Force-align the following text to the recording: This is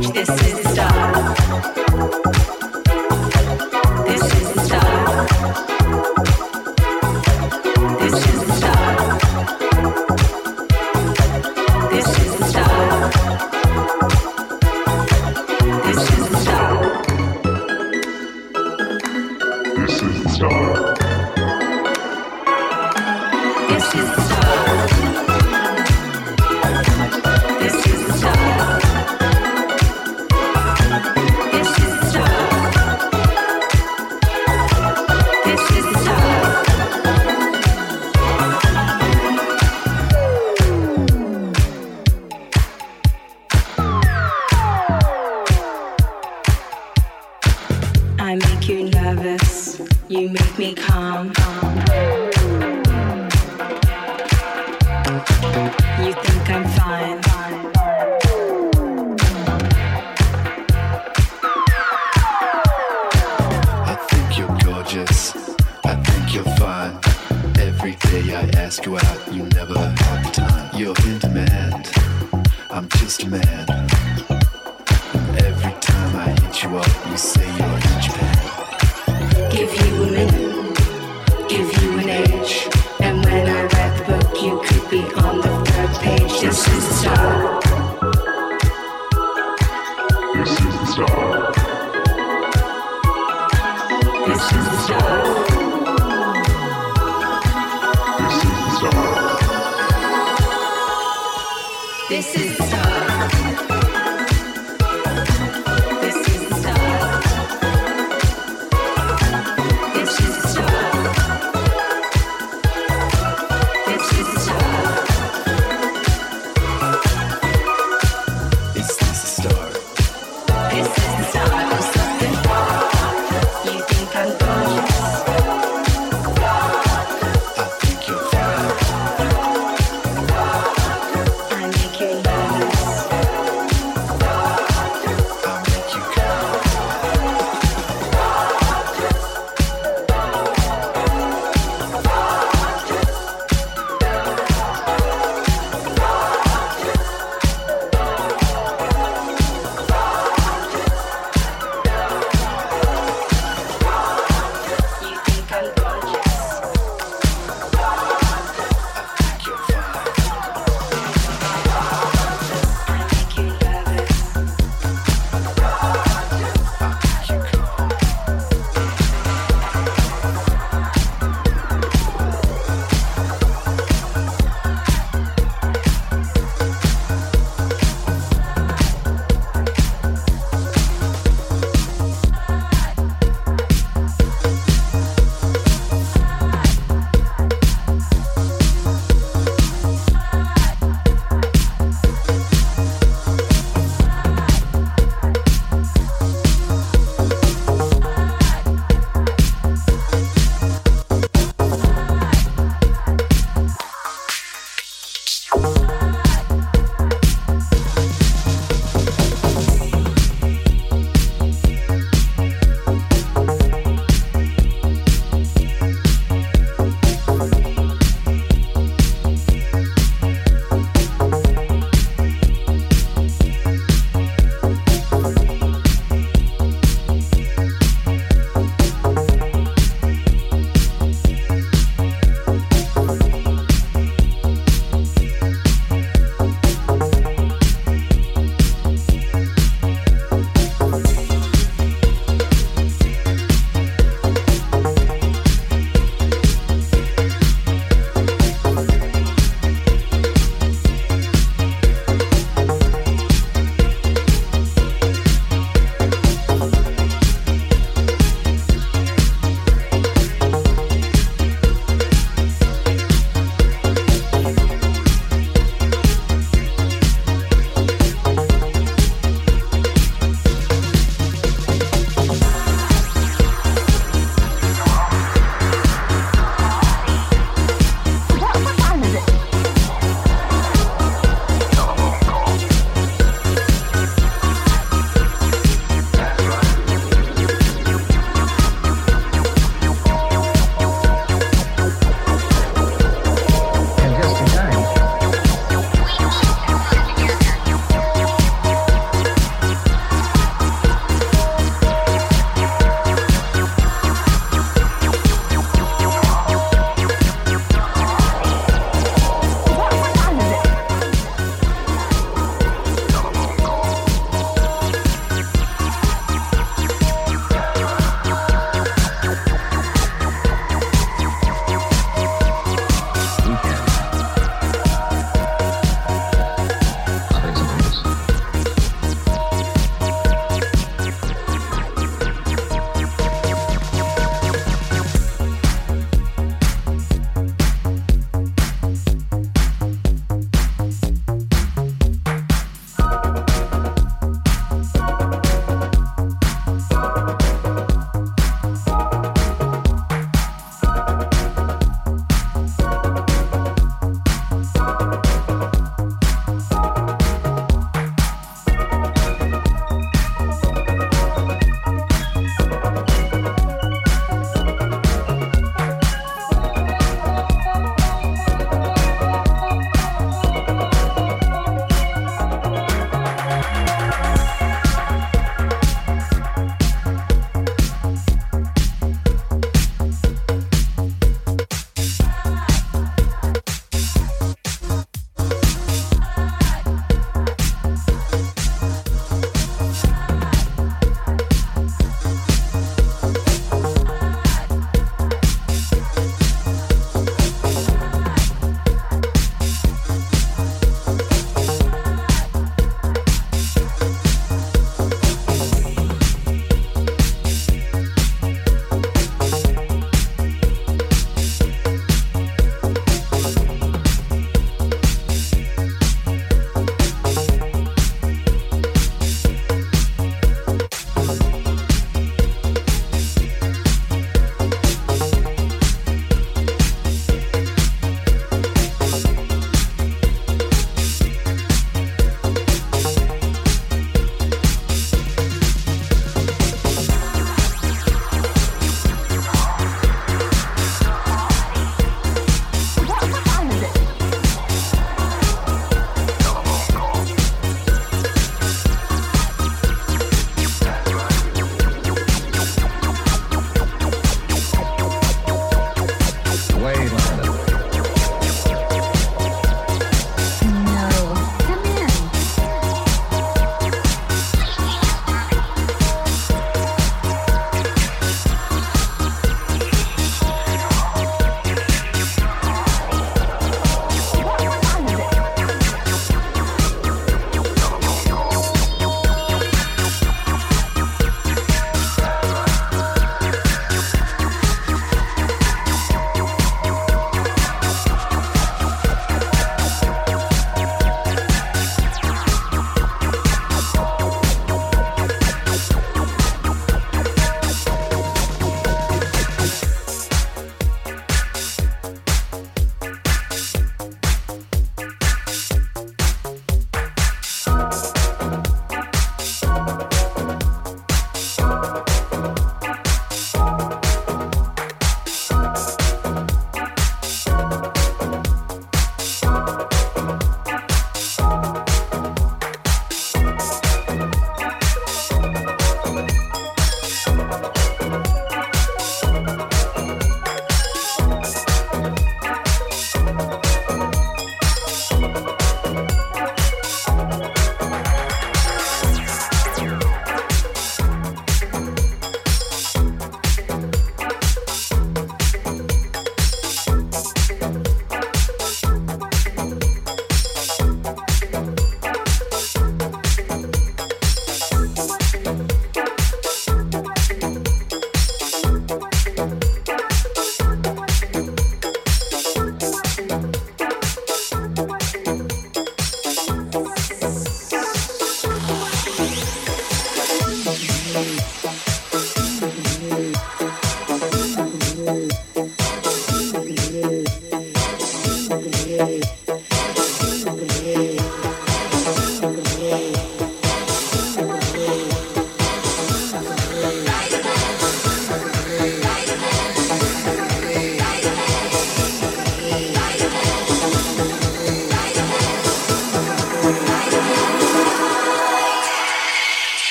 This 0.00 0.28
is 0.30 0.61